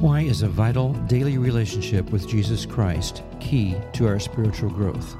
[0.00, 5.14] Why is a vital daily relationship with Jesus Christ key to our spiritual growth?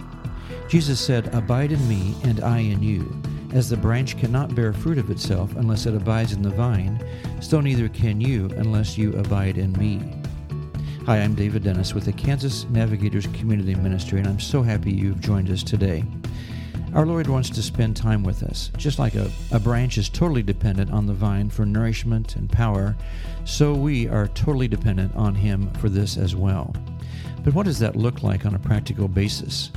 [0.69, 3.14] Jesus said, Abide in me, and I in you.
[3.53, 6.98] As the branch cannot bear fruit of itself unless it abides in the vine,
[7.43, 10.01] so neither can you unless you abide in me.
[11.05, 15.21] Hi, I'm David Dennis with the Kansas Navigators Community Ministry, and I'm so happy you've
[15.21, 16.05] joined us today.
[16.93, 18.73] Our Lord wants to spend time with us.
[18.77, 22.96] Just like a, a branch is totally dependent on the vine for nourishment and power,
[23.45, 26.74] so we are totally dependent on Him for this as well.
[27.45, 29.70] But what does that look like on a practical basis?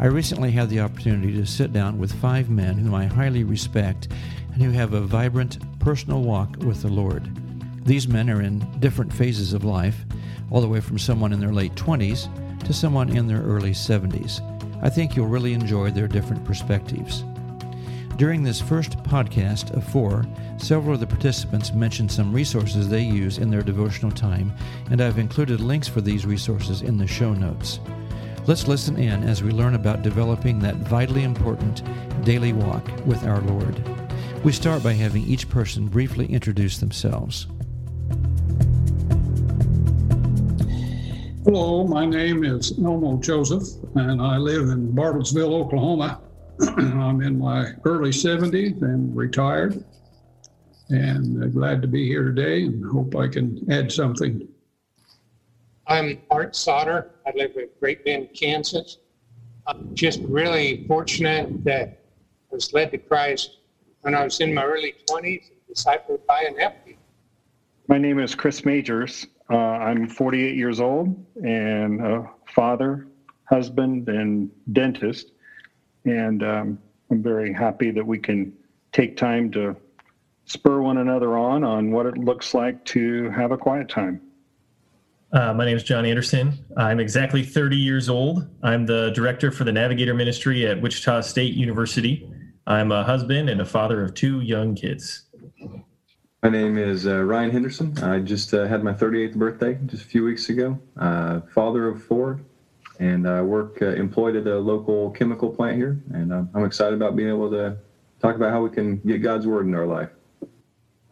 [0.00, 4.08] I recently had the opportunity to sit down with five men whom I highly respect
[4.52, 7.30] and who have a vibrant personal walk with the Lord.
[7.86, 10.04] These men are in different phases of life,
[10.50, 12.28] all the way from someone in their late 20s
[12.64, 14.55] to someone in their early 70s.
[14.82, 17.24] I think you'll really enjoy their different perspectives.
[18.16, 20.24] During this first podcast of four,
[20.56, 24.52] several of the participants mentioned some resources they use in their devotional time,
[24.90, 27.78] and I've included links for these resources in the show notes.
[28.46, 31.82] Let's listen in as we learn about developing that vitally important
[32.24, 33.82] daily walk with our Lord.
[34.44, 37.48] We start by having each person briefly introduce themselves.
[41.46, 43.62] Hello, my name is Elmo Joseph,
[43.94, 46.20] and I live in Bartlesville, Oklahoma.
[46.76, 49.84] I'm in my early 70s and retired,
[50.88, 54.48] and uh, glad to be here today and hope I can add something.
[55.86, 57.12] I'm Art Sauter.
[57.24, 58.98] I live in Great Bend, Kansas.
[59.68, 62.02] I'm just really fortunate that
[62.50, 63.58] I was led to Christ
[64.00, 66.96] when I was in my early 20s, discipled by a nephew.
[67.86, 69.28] My name is Chris Majors.
[69.48, 73.06] Uh, I'm 48 years old and a father,
[73.44, 75.32] husband, and dentist.
[76.04, 76.78] And um,
[77.10, 78.52] I'm very happy that we can
[78.92, 79.76] take time to
[80.46, 84.20] spur one another on on what it looks like to have a quiet time.
[85.32, 86.64] Uh, my name is John Anderson.
[86.76, 88.48] I'm exactly 30 years old.
[88.62, 92.30] I'm the director for the Navigator Ministry at Wichita State University.
[92.66, 95.25] I'm a husband and a father of two young kids.
[96.46, 97.98] My name is uh, Ryan Henderson.
[98.04, 100.78] I just uh, had my 38th birthday just a few weeks ago.
[100.96, 102.38] Uh, father of four,
[103.00, 106.00] and I work uh, employed at a local chemical plant here.
[106.14, 107.76] And um, I'm excited about being able to
[108.20, 110.10] talk about how we can get God's word in our life.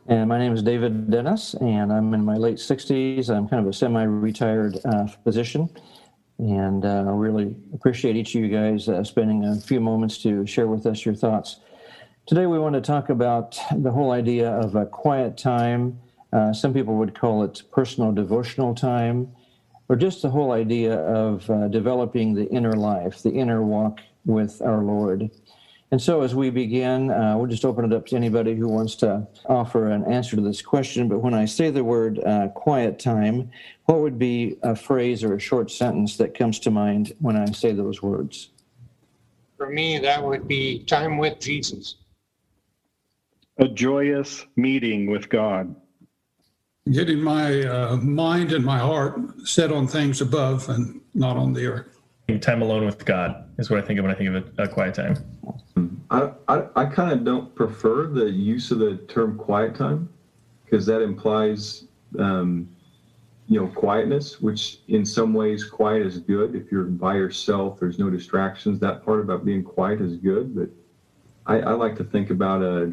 [0.06, 3.28] And my name is David Dennis, and I'm in my late 60s.
[3.28, 5.68] I'm kind of a semi retired uh, physician.
[6.38, 10.68] And uh, I really appreciate each of you guys spending a few moments to share
[10.68, 11.58] with us your thoughts.
[12.26, 16.00] Today, we want to talk about the whole idea of a quiet time.
[16.32, 19.30] Uh, some people would call it personal devotional time,
[19.90, 24.62] or just the whole idea of uh, developing the inner life, the inner walk with
[24.62, 25.30] our Lord.
[25.90, 28.94] And so, as we begin, uh, we'll just open it up to anybody who wants
[28.96, 31.08] to offer an answer to this question.
[31.10, 33.50] But when I say the word uh, quiet time,
[33.84, 37.52] what would be a phrase or a short sentence that comes to mind when I
[37.52, 38.48] say those words?
[39.58, 41.96] For me, that would be time with Jesus
[43.58, 45.74] a joyous meeting with God.
[46.90, 51.66] Getting my uh, mind and my heart set on things above and not on the
[51.66, 52.00] earth.
[52.40, 54.68] Time alone with God is what I think of when I think of a, a
[54.68, 55.16] quiet time.
[56.10, 60.08] I, I, I kind of don't prefer the use of the term quiet time
[60.64, 61.84] because that implies,
[62.18, 62.68] um,
[63.48, 66.54] you know, quietness, which in some ways quiet is good.
[66.54, 68.78] If you're by yourself, there's no distractions.
[68.80, 70.54] That part about being quiet is good.
[70.54, 70.68] But
[71.46, 72.92] I, I like to think about a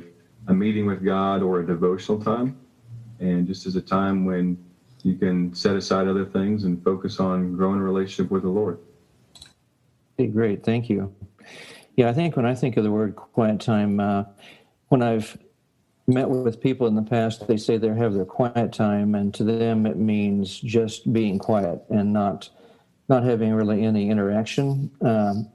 [0.51, 2.59] a meeting with God or a devotional time,
[3.19, 4.57] and just as a time when
[5.01, 8.77] you can set aside other things and focus on growing a relationship with the Lord.
[10.19, 10.63] Okay, great.
[10.63, 11.15] Thank you.
[11.95, 14.25] Yeah, I think when I think of the word quiet time, uh,
[14.89, 15.37] when I've
[16.05, 19.45] met with people in the past, they say they have their quiet time, and to
[19.45, 22.49] them it means just being quiet and not
[23.07, 25.49] not having really any interaction um,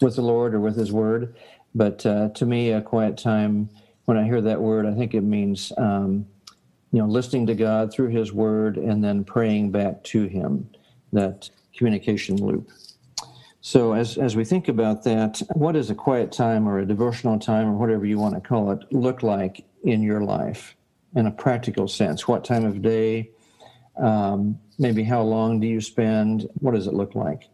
[0.00, 1.36] with the Lord or with His Word.
[1.74, 3.68] But uh, to me, a quiet time
[4.04, 6.26] when I hear that word, I think it means um,
[6.92, 10.68] you know listening to God through His Word and then praying back to Him.
[11.12, 12.70] That communication loop.
[13.60, 17.38] So as as we think about that, what does a quiet time or a devotional
[17.38, 20.76] time or whatever you want to call it look like in your life
[21.16, 22.28] in a practical sense?
[22.28, 23.30] What time of day?
[23.96, 26.48] Um, maybe how long do you spend?
[26.60, 27.48] What does it look like?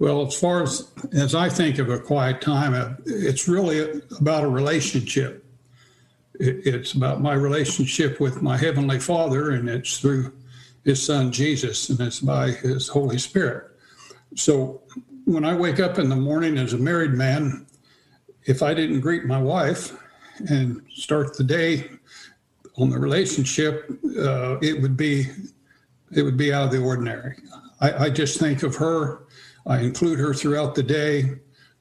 [0.00, 4.48] Well, as far as as I think of a quiet time, it's really about a
[4.48, 5.43] relationship
[6.40, 10.32] it's about my relationship with my heavenly father and it's through
[10.84, 13.70] his son jesus and it's by his holy spirit
[14.34, 14.82] so
[15.24, 17.66] when i wake up in the morning as a married man
[18.46, 19.96] if i didn't greet my wife
[20.48, 21.88] and start the day
[22.76, 23.88] on the relationship
[24.18, 25.26] uh, it would be
[26.14, 27.36] it would be out of the ordinary.
[27.80, 29.26] I, I just think of her.
[29.66, 31.32] I include her throughout the day.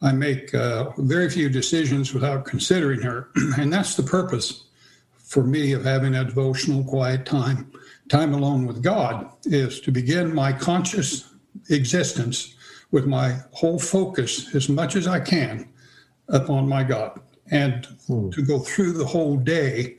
[0.04, 3.30] I make uh, very few decisions without considering her.
[3.58, 4.66] and that's the purpose
[5.18, 7.72] for me of having a devotional quiet time,
[8.10, 11.34] time alone with God, is to begin my conscious
[11.70, 12.56] existence
[12.92, 15.70] with my whole focus as much as I can
[16.28, 17.20] upon my God
[17.50, 18.30] and hmm.
[18.32, 19.96] to go through the whole day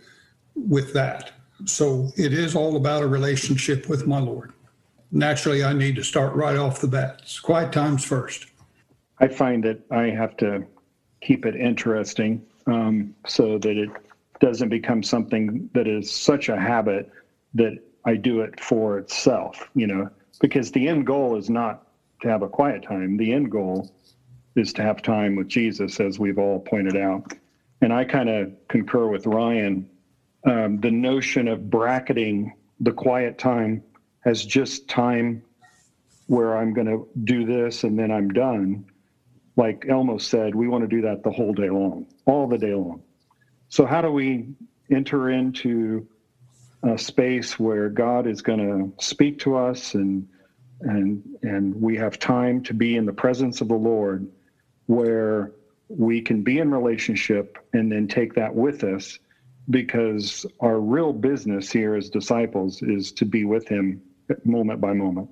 [0.55, 1.33] with that.
[1.65, 4.53] So it is all about a relationship with my Lord.
[5.11, 7.21] Naturally, I need to start right off the bat.
[7.23, 8.47] It's quiet times first.
[9.21, 10.67] I find that I have to
[11.21, 13.91] keep it interesting um, so that it
[14.41, 17.11] doesn't become something that is such a habit
[17.55, 21.87] that I do it for itself, you know, because the end goal is not
[22.23, 23.17] to have a quiet time.
[23.17, 23.93] The end goal
[24.57, 27.33] is to have time with Jesus, as we've all pointed out.
[27.81, 29.89] And I kind of concur with Ryan.
[30.45, 33.83] Um, the notion of bracketing the quiet time
[34.25, 35.43] as just time
[36.27, 38.85] where I'm going to do this and then I'm done
[39.57, 42.75] like Elmo said, we want to do that the whole day long, all the day
[42.75, 43.03] long.
[43.69, 44.49] So, how do we
[44.91, 46.07] enter into
[46.83, 50.29] a space where God is going to speak to us and
[50.81, 54.29] and and we have time to be in the presence of the Lord
[54.87, 55.53] where
[55.89, 59.19] we can be in relationship and then take that with us
[59.71, 64.03] because our real business here as disciples is to be with him
[64.45, 65.29] moment by moment.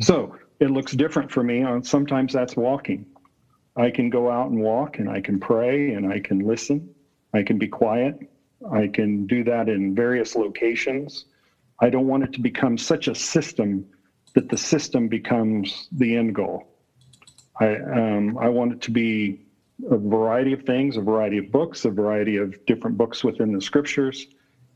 [0.00, 1.62] So, it looks different for me.
[1.62, 3.06] Uh, sometimes that's walking.
[3.76, 6.94] I can go out and walk and I can pray and I can listen.
[7.32, 8.18] I can be quiet.
[8.70, 11.24] I can do that in various locations.
[11.80, 13.86] I don't want it to become such a system
[14.34, 16.68] that the system becomes the end goal.
[17.58, 19.40] I, um, I want it to be
[19.90, 23.62] a variety of things, a variety of books, a variety of different books within the
[23.62, 24.26] scriptures.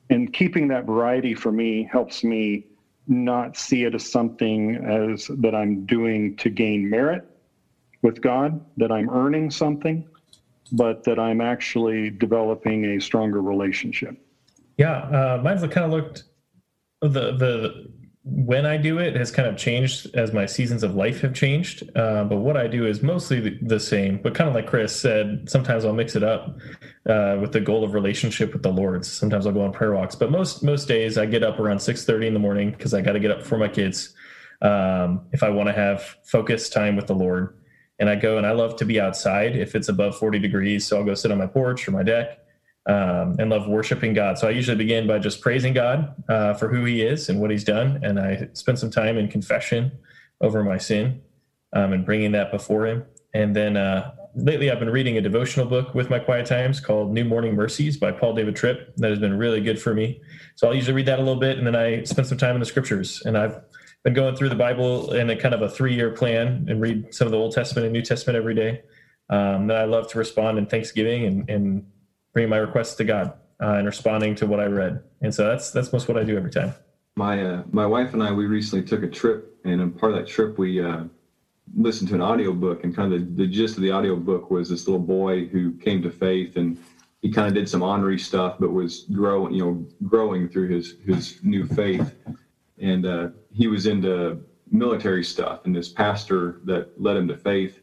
[0.08, 2.66] And keeping that variety for me helps me
[3.06, 7.24] not see it as something as that I'm doing to gain merit
[8.02, 10.06] with God, that I'm earning something,
[10.72, 14.16] but that I'm actually developing a stronger relationship.
[14.78, 16.24] Yeah, uh, mine's kind of looked
[17.00, 17.90] the the
[18.24, 21.90] when I do it has kind of changed as my seasons of life have changed.
[21.94, 24.16] Uh, but what I do is mostly the, the, same.
[24.16, 26.56] But kind of like Chris said, sometimes I'll mix it up
[27.08, 29.04] uh, with the goal of relationship with the Lord.
[29.04, 30.14] Sometimes I'll go on prayer walks.
[30.14, 33.00] But most most days I get up around six thirty in the morning because I
[33.00, 34.14] got to get up for my kids
[34.62, 37.58] um, if I want to have focused time with the Lord.
[38.00, 40.86] And I go and I love to be outside if it's above forty degrees.
[40.86, 42.38] So I'll go sit on my porch or my deck
[42.86, 44.38] um, and love worshiping God.
[44.38, 47.50] So I usually begin by just praising God uh, for who He is and what
[47.50, 49.92] He's done, and I spend some time in confession
[50.40, 51.22] over my sin
[51.72, 53.04] um, and bringing that before Him.
[53.32, 57.12] And then uh, lately, I've been reading a devotional book with my quiet times called
[57.12, 58.94] New Morning Mercies by Paul David Tripp.
[58.96, 60.20] That has been really good for me.
[60.56, 62.60] So I'll usually read that a little bit, and then I spend some time in
[62.60, 63.22] the Scriptures.
[63.24, 63.60] And I've
[64.02, 67.26] been going through the Bible in a kind of a three-year plan and read some
[67.26, 68.82] of the Old Testament and New Testament every day.
[69.30, 71.86] Um, that I love to respond in Thanksgiving and, and
[72.34, 73.32] bringing my requests to God
[73.62, 75.02] uh, and responding to what I read.
[75.22, 76.74] And so that's that's most what I do every time.
[77.16, 80.18] My uh, my wife and I we recently took a trip, and in part of
[80.18, 81.04] that trip we uh,
[81.76, 84.86] listened to an audiobook, and kind of the, the gist of the audiobook was this
[84.86, 86.78] little boy who came to faith, and
[87.22, 90.96] he kind of did some ornery stuff, but was growing, you know, growing through his
[91.04, 92.14] his new faith,
[92.78, 97.80] and uh, he was into military stuff, and this pastor that led him to faith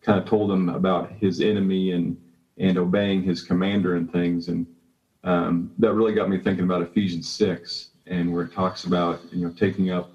[0.00, 2.16] kind of told him about his enemy and
[2.58, 4.48] and obeying his commander and things.
[4.48, 4.66] And
[5.22, 9.46] um, that really got me thinking about Ephesians 6 and where it talks about, you
[9.46, 10.10] know, taking up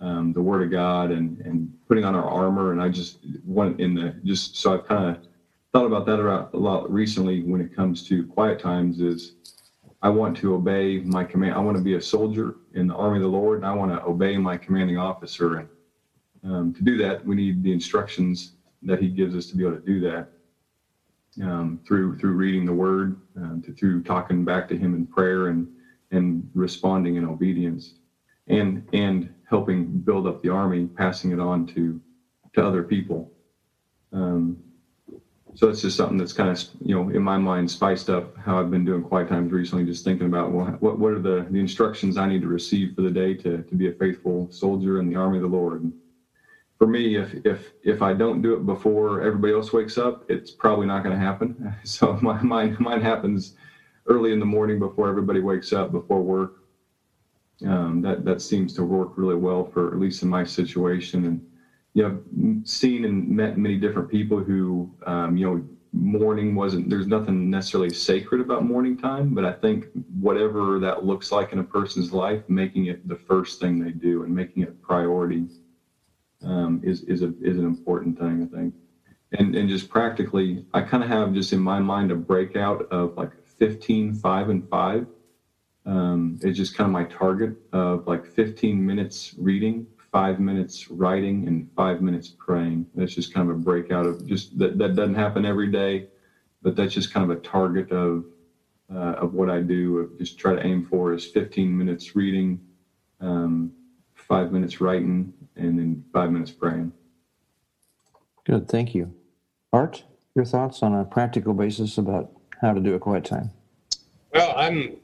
[0.00, 2.72] um, the word of God and, and putting on our armor.
[2.72, 5.26] And I just went in the, just so I've kind of
[5.72, 9.32] thought about that a lot recently when it comes to quiet times is
[10.02, 11.54] I want to obey my command.
[11.54, 13.90] I want to be a soldier in the army of the Lord and I want
[13.92, 15.56] to obey my commanding officer.
[15.56, 15.68] And
[16.44, 19.76] um, to do that, we need the instructions that he gives us to be able
[19.76, 20.28] to do that
[21.42, 25.48] um, through through reading the Word, uh, to, through talking back to Him in prayer
[25.48, 25.68] and
[26.10, 27.94] and responding in obedience,
[28.48, 32.00] and and helping build up the army, passing it on to
[32.54, 33.30] to other people.
[34.12, 34.58] Um,
[35.54, 38.58] so it's just something that's kind of you know in my mind spiced up how
[38.60, 41.60] I've been doing quiet times recently, just thinking about well, what what are the the
[41.60, 45.08] instructions I need to receive for the day to to be a faithful soldier in
[45.08, 45.82] the army of the Lord.
[45.82, 45.92] And,
[46.78, 50.50] for me, if if if I don't do it before everybody else wakes up, it's
[50.52, 51.74] probably not going to happen.
[51.84, 53.54] So my mine mine happens
[54.06, 56.52] early in the morning before everybody wakes up before work.
[57.64, 61.24] Um, that that seems to work really well for at least in my situation.
[61.24, 61.42] And
[61.94, 67.06] you know, seen and met many different people who um, you know morning wasn't there's
[67.06, 69.86] nothing necessarily sacred about morning time but i think
[70.20, 74.22] whatever that looks like in a person's life making it the first thing they do
[74.22, 75.46] and making it a priority
[76.42, 78.74] um, is is a is an important thing i think
[79.38, 83.16] and and just practically i kind of have just in my mind a breakout of
[83.16, 85.06] like 15 5 and 5
[85.86, 91.46] um, it's just kind of my target of like 15 minutes reading five minutes writing
[91.46, 92.86] and five minutes praying.
[92.94, 96.06] That's just kind of a breakout of just that, that doesn't happen every day,
[96.62, 98.24] but that's just kind of a target of
[98.90, 100.10] uh, of what I do.
[100.18, 102.60] Just try to aim for is 15 minutes reading,
[103.20, 103.72] um,
[104.14, 106.92] five minutes writing, and then five minutes praying.
[108.44, 109.12] Good, thank you.
[109.70, 112.30] Art, your thoughts on a practical basis about
[112.62, 113.50] how to do a quiet time?
[114.32, 114.96] Well, I'm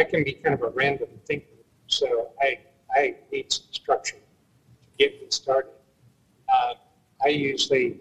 [0.00, 2.58] I can be kind of a random thinker, so I
[2.96, 5.72] I need some structure to get me started.
[6.52, 6.72] Uh,
[7.22, 7.98] I usually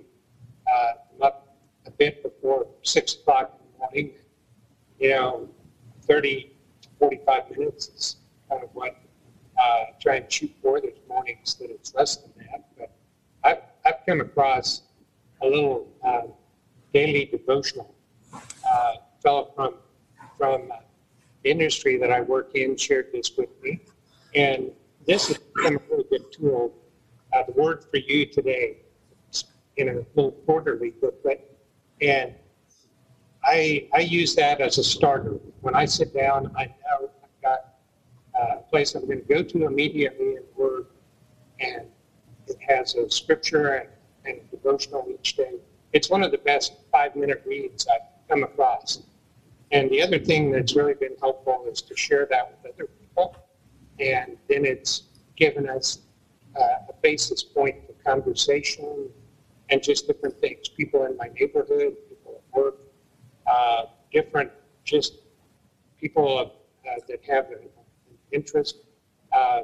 [0.73, 4.11] uh, am up a bit before six o'clock in the morning.
[4.97, 5.49] You know,
[6.07, 6.53] 30
[6.83, 8.15] to 45 minutes is
[8.49, 8.95] kind of what
[9.61, 10.79] uh, I try and shoot for.
[10.79, 12.91] There's mornings that it's less than that, but
[13.43, 14.83] I've, I've come across
[15.41, 16.27] a little uh,
[16.93, 17.93] daily devotional.
[18.33, 19.73] Uh, fellow from
[20.37, 20.71] from
[21.43, 23.81] industry that I work in shared this with me,
[24.35, 24.71] and
[25.07, 26.73] this is a really good tool
[27.33, 28.77] uh, the word for you today
[29.77, 31.57] in a little quarterly booklet.
[32.01, 32.33] And
[33.43, 35.39] I, I use that as a starter.
[35.61, 37.75] When I sit down, I know I've got
[38.39, 40.87] a place I'm going to go to immediately in Word,
[41.59, 41.87] and
[42.47, 43.89] it has a scripture and,
[44.25, 45.53] and a devotional each day.
[45.93, 49.01] It's one of the best five minute reads I've come across.
[49.71, 53.35] And the other thing that's really been helpful is to share that with other people.
[53.99, 55.03] And then it's
[55.35, 55.99] given us
[56.59, 59.09] uh, a basis point for conversation
[59.69, 60.69] and just different things.
[60.69, 62.77] People in my neighborhood, people at work,
[63.45, 64.51] uh, different,
[64.83, 65.19] just
[65.99, 67.69] people uh, that have an
[68.31, 68.77] interest.
[69.31, 69.61] Uh,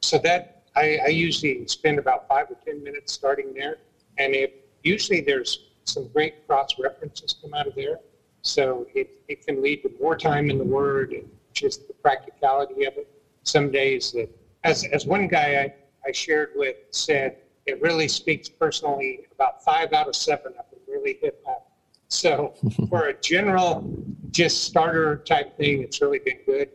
[0.00, 3.78] so that I, I, usually spend about five or ten minutes starting there,
[4.18, 4.50] and if
[4.84, 7.98] usually there's some great cross references come out of there,
[8.42, 12.84] so it, it can lead to more time in the Word and just the practicality
[12.84, 13.08] of it.
[13.44, 14.28] Some days that,
[14.64, 15.72] as as one guy I
[16.06, 17.32] I shared with said
[17.66, 19.20] it really speaks personally.
[19.32, 21.62] About five out of seven of them really hit home.
[22.08, 22.52] So
[22.88, 23.84] for a general,
[24.30, 26.68] just starter type thing, it's really been good.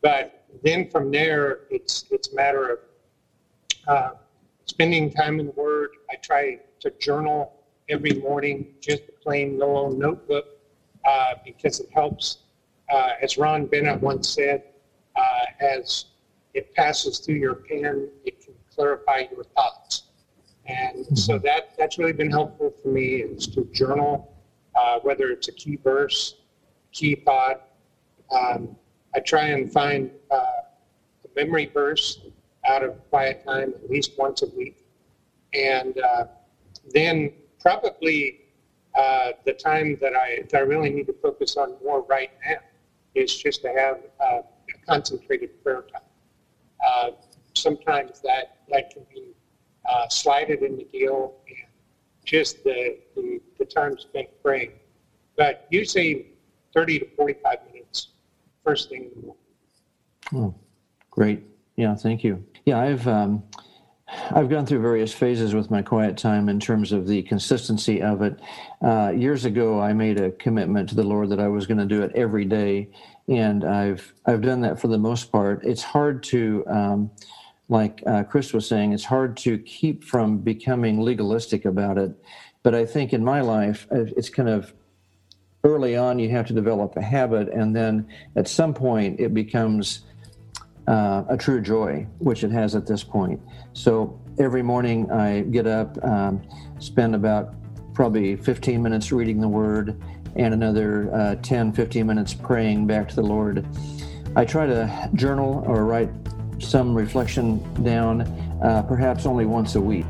[0.00, 2.78] But then from there, it's it's a matter of
[3.86, 4.10] uh,
[4.64, 5.90] spending time in the Word.
[6.10, 7.52] I try to journal
[7.88, 10.46] every morning, just a plain little notebook,
[11.04, 12.38] uh, because it helps.
[12.92, 14.64] Uh, as Ron Bennett once said,
[15.16, 16.06] uh, as
[16.54, 20.04] it passes through your pen, it can clarify your thoughts.
[20.66, 21.14] And mm-hmm.
[21.14, 24.32] so that that's really been helpful for me is to journal,
[24.74, 26.36] uh, whether it's a key verse,
[26.92, 27.68] key thought.
[28.30, 28.76] Um,
[29.14, 32.20] I try and find uh, a memory verse
[32.66, 34.86] out of quiet time at least once a week,
[35.52, 36.24] and uh,
[36.94, 38.41] then probably
[38.94, 42.58] uh, the time that I that I really need to focus on more right now
[43.14, 46.02] is just to have uh, a concentrated prayer time.
[46.86, 47.10] Uh,
[47.54, 49.32] sometimes that that can be
[49.88, 51.56] uh, slided in the deal and
[52.24, 54.72] just the, the, the time spent praying.
[55.36, 56.26] But usually
[56.72, 58.08] 30 to 45 minutes
[58.64, 59.42] first thing in the morning.
[60.34, 60.54] Oh,
[61.10, 61.42] great.
[61.76, 62.44] Yeah, thank you.
[62.64, 63.42] Yeah, I've um,
[64.30, 68.22] I've gone through various phases with my quiet time in terms of the consistency of
[68.22, 68.38] it.
[68.82, 71.86] Uh, years ago, I made a commitment to the Lord that I was going to
[71.86, 72.88] do it every day,
[73.28, 75.64] and I've I've done that for the most part.
[75.64, 77.10] It's hard to um,
[77.72, 82.12] like uh, Chris was saying, it's hard to keep from becoming legalistic about it.
[82.62, 84.72] But I think in my life, uh, it's kind of
[85.64, 90.00] early on, you have to develop a habit, and then at some point, it becomes
[90.86, 93.40] uh, a true joy, which it has at this point.
[93.72, 96.42] So every morning, I get up, um,
[96.78, 97.54] spend about
[97.94, 100.00] probably 15 minutes reading the Word,
[100.36, 103.66] and another uh, 10, 15 minutes praying back to the Lord.
[104.34, 106.10] I try to journal or write
[106.58, 108.22] some reflection down,
[108.62, 110.06] uh, perhaps only once a week.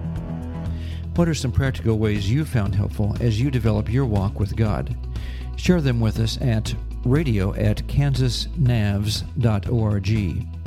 [1.16, 4.96] What are some practical ways you found helpful as you develop your walk with God?
[5.56, 6.74] Share them with us at
[7.04, 10.61] radio at kansasnavs.org.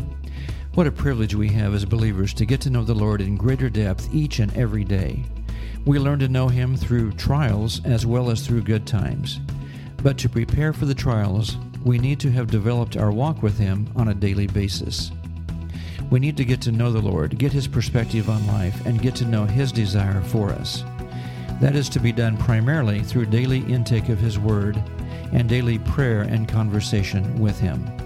[0.75, 3.69] What a privilege we have as believers to get to know the Lord in greater
[3.69, 5.23] depth each and every day.
[5.85, 9.39] We learn to know Him through trials as well as through good times.
[10.03, 11.55] But to prepare for the trials,
[11.85, 15.11] we need to have developed our walk with Him on a daily basis.
[16.11, 19.15] We need to get to know the Lord, get His perspective on life, and get
[19.15, 20.83] to know His desire for us.
[21.61, 24.83] That is to be done primarily through daily intake of His Word
[25.31, 28.04] and daily prayer and conversation with Him.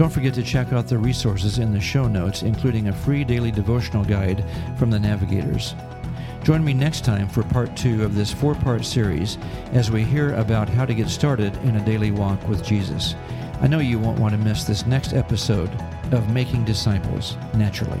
[0.00, 3.50] Don't forget to check out the resources in the show notes, including a free daily
[3.50, 4.42] devotional guide
[4.78, 5.74] from the Navigators.
[6.42, 9.36] Join me next time for part two of this four part series
[9.72, 13.14] as we hear about how to get started in a daily walk with Jesus.
[13.60, 15.68] I know you won't want to miss this next episode
[16.12, 18.00] of Making Disciples Naturally.